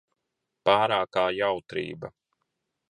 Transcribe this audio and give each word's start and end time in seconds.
Pārākā 0.69 1.27
jautrība. 1.41 2.15